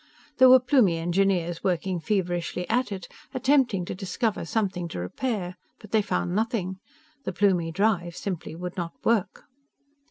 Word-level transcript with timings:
There 0.39 0.49
were 0.49 0.59
Plumie 0.59 0.97
engineers 0.97 1.63
working 1.63 1.99
feverishly 1.99 2.67
at 2.67 2.91
it, 2.91 3.07
attempting 3.35 3.85
to 3.85 3.93
discover 3.93 4.45
something 4.45 4.87
to 4.87 4.99
repair. 4.99 5.57
But 5.79 5.91
they 5.91 6.01
found 6.01 6.33
nothing. 6.33 6.77
The 7.23 7.31
Plumie 7.33 7.71
drive 7.71 8.15
simply 8.15 8.55
would 8.55 8.75
not 8.75 8.93
work. 9.05 9.43